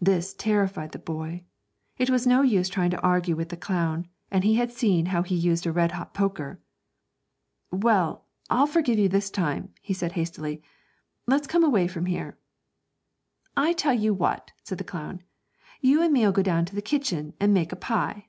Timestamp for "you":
8.98-9.08, 13.94-14.12, 15.80-16.02